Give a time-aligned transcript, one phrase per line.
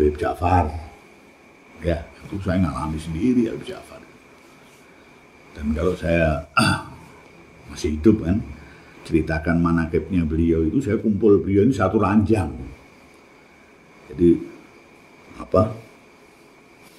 [0.00, 0.64] Habib Ja'far.
[1.84, 4.00] Ya, itu saya ngalami sendiri Habib Ja'far.
[5.52, 6.40] Dan kalau saya
[7.68, 8.40] masih hidup kan,
[9.04, 12.48] ceritakan manakibnya beliau itu saya kumpul beliau ini satu ranjang.
[14.08, 14.40] Jadi
[15.36, 15.68] apa?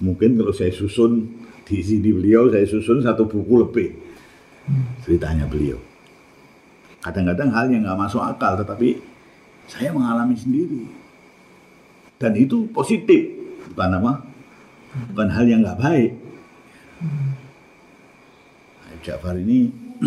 [0.05, 1.25] Mungkin kalau saya susun
[1.65, 3.89] di sini beliau saya susun satu buku lebih
[5.01, 5.81] ceritanya beliau.
[7.01, 9.01] Kadang-kadang hal yang nggak masuk akal, tetapi
[9.65, 11.00] saya mengalami sendiri.
[12.21, 13.33] Dan itu positif,
[13.73, 14.21] bukan apa?
[15.09, 16.11] Bukan hal yang nggak baik.
[18.85, 19.73] Habib Ja'far ini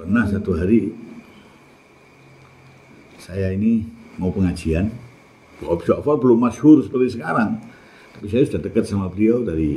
[0.00, 0.96] pernah satu hari
[3.20, 3.84] saya ini
[4.16, 4.88] mau pengajian.
[5.60, 7.60] Habib Ja'far belum masyhur seperti sekarang.
[8.16, 9.76] Tapi saya sudah dekat sama beliau dari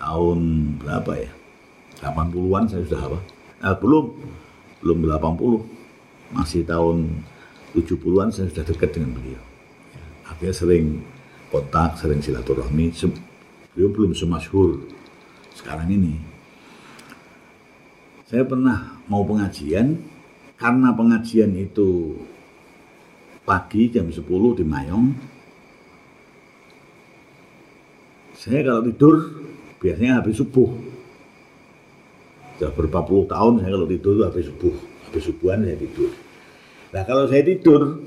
[0.00, 0.40] tahun
[0.80, 1.32] berapa ya?
[2.00, 3.20] 80-an saya sudah apa?
[3.68, 4.04] Eh, belum,
[4.80, 6.32] belum 80.
[6.32, 7.20] Masih tahun
[7.72, 9.42] 70-an saya sudah dekat dengan beliau.
[9.94, 10.84] Ya, Akhirnya sering
[11.50, 12.90] kontak, sering silaturahmi.
[13.74, 14.82] Beliau belum semasyhur
[15.54, 16.18] sekarang ini.
[18.30, 19.98] Saya pernah mau pengajian,
[20.54, 22.14] karena pengajian itu
[23.42, 24.22] pagi jam 10
[24.54, 25.06] di Mayong,
[28.40, 29.16] saya kalau tidur
[29.82, 30.70] biasanya habis subuh.
[32.56, 34.76] Sudah berapa puluh tahun saya kalau tidur habis subuh.
[35.08, 36.29] Habis subuhan saya tidur.
[36.90, 38.02] Nah kalau saya tidur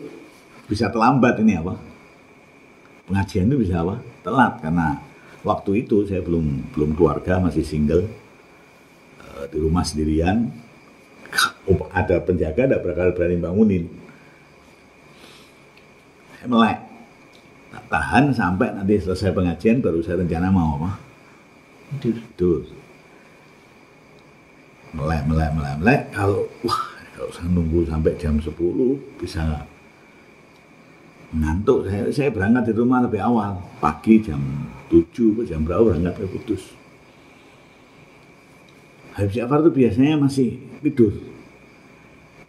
[0.67, 1.75] bisa terlambat ini apa?
[3.07, 3.99] Pengajian itu bisa apa?
[4.23, 4.99] Telat karena
[5.43, 8.07] waktu itu saya belum belum keluarga masih single
[9.33, 10.49] Eh, di rumah sendirian.
[11.99, 13.89] Ada penjaga, ada bakal berani bangunin.
[16.37, 16.79] Saya melek.
[17.73, 20.91] Tak tahan sampai nanti selesai pengajian baru saya rencana mau apa?
[21.97, 22.21] Tidur.
[22.37, 22.61] tidur
[24.93, 28.49] melek melek melek melek kalau wah kalau saya nunggu sampai jam 10
[29.21, 29.63] bisa
[31.33, 34.41] ngantuk saya saya berangkat di rumah lebih awal pagi jam
[34.89, 36.63] 7 ke jam berapa berangkat ke Kudus
[39.13, 41.13] Habib Ja'far itu biasanya masih tidur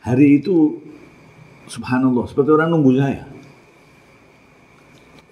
[0.00, 0.80] hari itu
[1.68, 3.24] subhanallah seperti orang nunggu saya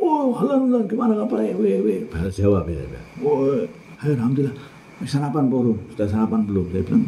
[0.03, 1.55] Oh, halo, halo, gimana kabarnya?
[1.63, 2.03] Weh, weh.
[2.11, 2.99] Bahasa Jawa beda.
[3.23, 3.55] Oh,
[4.03, 4.51] ayo, alhamdulillah.
[4.99, 5.79] Wis sarapan belum?
[5.95, 6.67] Sudah sarapan belum?
[6.75, 7.07] Saya bilang,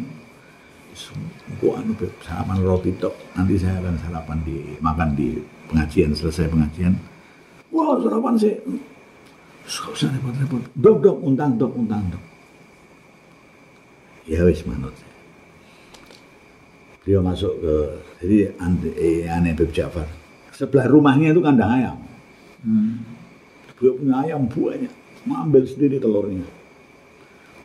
[1.59, 3.15] gua anu sarapan roti tok.
[3.35, 6.93] Nanti saya akan sarapan di makan di pengajian selesai pengajian.
[7.75, 8.55] Wah, sarapan sih.
[9.65, 10.61] Gak usah repot-repot.
[10.77, 12.23] Dok, dok, untang, dok, untang, dok.
[14.25, 14.93] Ya wis manut.
[17.05, 17.75] Beliau masuk ke
[18.21, 20.09] jadi ante, eh, aneh Beb Ja'far.
[20.49, 21.97] Sebelah rumahnya itu kandang ayam.
[22.65, 23.05] Hmm.
[23.77, 24.93] Beliau punya ayam banyak,
[25.27, 26.47] mengambil sendiri telurnya.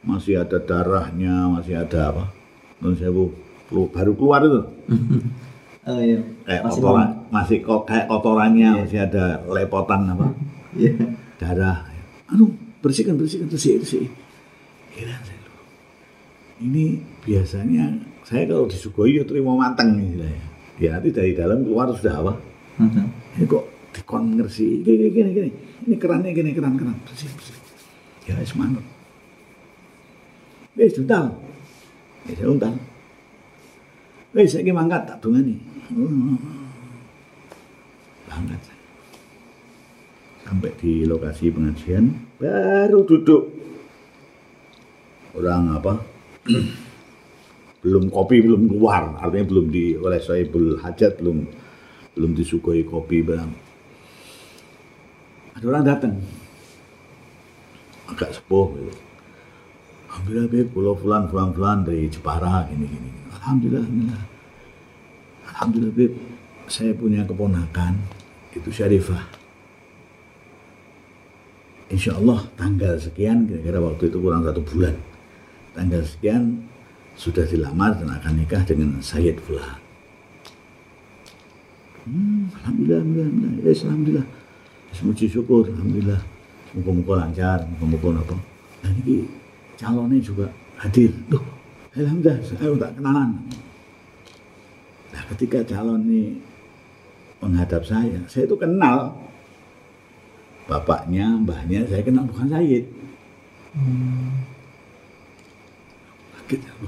[0.04, 2.24] Masih ada darahnya, masih ada apa?
[2.80, 3.30] Non sewu
[3.70, 4.60] baru keluar itu,
[5.88, 6.20] Oh iya.
[6.44, 8.80] kayak Masih kotoran, masih kok kayak kotorannya, Iya.
[8.84, 10.26] masih ada lepotan apa?
[10.80, 10.92] Iya.
[11.40, 11.86] Darah.
[12.30, 14.06] Anu bersihkan, bersihkan, bersih, bersih.
[14.94, 15.66] Heran saya loh.
[16.62, 20.40] Ini biasanya saya kalau disuguhi ya terima matang nih saya.
[20.80, 22.32] Ya nanti dari dalam keluar sudah apa?
[23.36, 25.50] Ini kok dikon ngersi gini gini gini
[25.86, 27.56] ini kerannya gini keran keran bersih bersih
[28.30, 28.86] ya manut
[30.78, 31.34] wis untal
[32.36, 32.46] ya
[34.30, 35.58] wis saya mangkat tak dungani
[38.30, 38.84] banget saya.
[40.46, 43.42] sampai di lokasi pengajian baru duduk.
[45.30, 45.94] Orang apa?
[47.86, 49.14] Belum kopi belum keluar.
[49.22, 51.48] Artinya belum di oleh Soebul Hajat belum
[52.12, 53.70] belum disuguhi kopi barang
[55.60, 56.14] ada orang datang.
[58.08, 59.09] Agak sepuh gitu.
[60.10, 63.10] Alhamdulillah Beb, pulau fulan fulan fulan dari Jepara gini gini.
[63.30, 64.22] Alhamdulillah, alhamdulillah.
[65.46, 66.12] Alhamdulillah Beb,
[66.66, 67.94] saya punya keponakan
[68.50, 69.22] itu Syarifah.
[71.90, 74.98] Insya Allah tanggal sekian kira-kira waktu itu kurang satu bulan.
[75.74, 76.66] Tanggal sekian
[77.14, 79.78] sudah dilamar dan akan nikah dengan Sayyid Fulan.
[82.06, 83.70] Hmm, alhamdulillah, alhamdulillah, alhamdulillah.
[83.70, 84.26] Yes, alhamdulillah.
[84.90, 86.22] Semuji syukur, alhamdulillah.
[86.74, 88.36] Muka-muka lancar, muka-muka apa.
[88.80, 89.26] Dan ini
[89.80, 91.08] calonnya juga hadir.
[91.32, 91.40] Loh,
[91.96, 93.30] alhamdulillah, saya tak kenalan.
[95.10, 96.36] Nah, ketika calon ini
[97.40, 99.16] menghadap saya, saya itu kenal
[100.68, 102.84] bapaknya, mbahnya, saya kenal bukan Sayyid.
[106.36, 106.86] Kaget aku.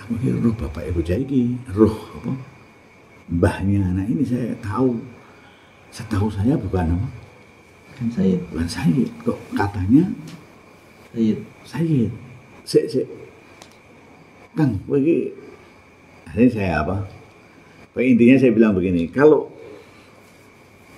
[0.00, 2.32] Aku kira roh bapak ibu Jaiki, roh apa?
[3.30, 4.98] Mbahnya anak ini saya tahu.
[5.92, 7.08] Setahu saya bukan apa?
[7.94, 8.40] Kan saya.
[8.50, 9.10] Bukan Sayyid.
[9.22, 10.08] Kok katanya
[11.10, 11.34] Saya.
[11.66, 12.10] Sayyid.
[12.62, 13.06] Sik, sik.
[14.54, 15.30] Kang, bagi
[16.38, 17.06] ini saya apa?
[17.90, 19.50] Pak intinya saya bilang begini, kalau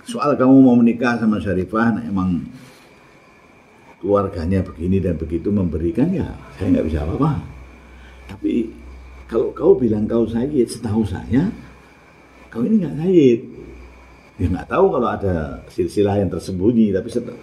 [0.05, 2.45] soal kamu mau menikah sama Syarifah, nah emang
[4.03, 7.41] keluarganya begini dan begitu memberikan ya saya nggak bisa apa-apa.
[8.29, 8.69] Tapi
[9.31, 11.49] kalau kau bilang kau Sayyid, setahu saya
[12.53, 13.41] kau ini nggak Sayyid.
[14.37, 17.41] Ya nggak tahu kalau ada silsilah yang tersembunyi, tapi setelah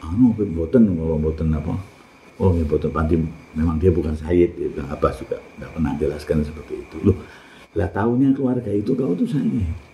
[0.00, 1.97] anu boten boten apa
[2.38, 3.14] oh ya boten panti
[3.54, 6.96] memang dia bukan Sayyid dia bilang Abbas juga nggak pernah jelaskan seperti itu.
[7.02, 7.18] Loh
[7.76, 9.90] lah tahunya keluarga itu kau tuh Sayyid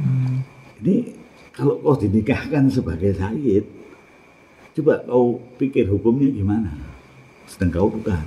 [0.00, 0.40] Hmm.
[0.80, 1.12] ini
[1.52, 3.68] kalau kau dinikahkan sebagai Sayyid
[4.80, 6.72] coba kau pikir hukumnya gimana?
[7.44, 8.24] Sedang kau bukan.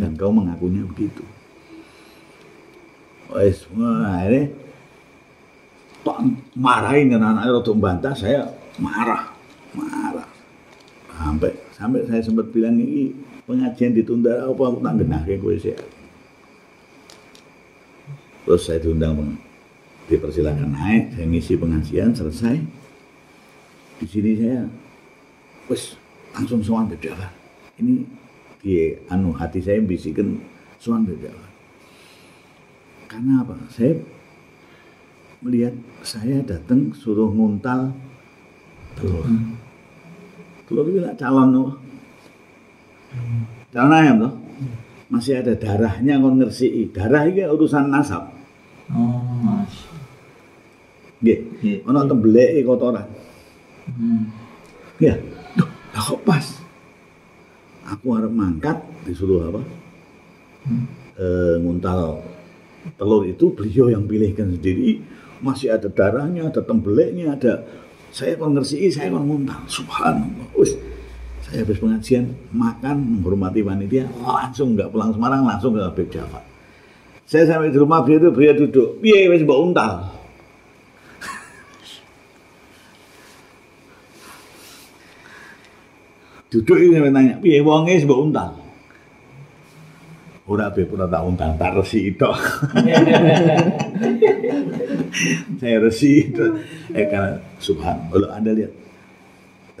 [0.00, 1.20] Dan kau mengakunya begitu.
[3.36, 4.48] Wes, wah ini
[6.00, 6.18] tak
[6.56, 8.48] marahin kan anaknya untuk membantah saya
[8.80, 9.33] marah
[11.44, 13.12] sampai sampai saya sempat bilang ini
[13.44, 14.62] pengajian ditunda apa?
[14.72, 15.76] Aku tak genah kayak gue sih
[18.44, 19.40] terus saya diundang
[20.04, 22.60] dipersilakan naik saya ngisi pengajian selesai.
[23.94, 24.68] Di sini saya
[25.68, 25.96] wes
[26.36, 27.16] langsung sowan beda
[27.80, 28.04] ini
[28.60, 30.36] di anu hati saya bisikan
[30.76, 31.32] sowan beda
[33.08, 33.54] karena apa?
[33.70, 33.94] Saya
[35.38, 37.94] melihat saya datang suruh nguntal
[38.98, 39.24] telur
[40.66, 41.72] telur itu lah calon loh
[43.70, 44.44] calon ayam loh
[45.14, 48.34] masih ada darahnya kon ngersi darah ini urusan nasab.
[48.90, 49.94] Oh, masya.
[51.22, 51.86] nggih.
[51.86, 53.06] Ana tembeleke kotoran.
[53.86, 54.26] Hmm.
[54.98, 55.14] ya.
[55.54, 56.46] Duh, lah kok pas?
[57.94, 59.62] Aku harap mangkat disuruh apa?
[60.66, 60.84] Hmm.
[61.14, 62.24] Eh, nguntal
[62.98, 64.98] telur itu beliau yang pilihkan sendiri.
[65.44, 67.62] Masih ada darahnya ada tembeleknya ada
[68.14, 70.46] saya kon ngersi saya nguntal subhanallah.
[70.54, 70.78] Wis,
[71.42, 76.46] saya habis pengajian makan menghormati panitia langsung nggak pulang Semarang langsung ke Habib Jafar.
[77.26, 78.88] Saya sampai di rumah beliau itu beliau duduk.
[79.02, 80.14] Piye wis mbok untal
[86.54, 88.63] duduk ini nanya piye wonge mbok untal
[90.44, 92.24] ora be ora tak untal tak resi itu.
[95.60, 96.44] Saya resi itu.
[96.92, 98.72] Eh karena subhan kalau anda lihat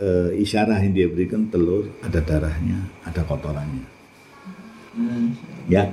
[0.00, 3.94] eh, isyarah yang dia berikan telur ada darahnya ada kotorannya.
[4.94, 5.34] Hmm.
[5.66, 5.90] ya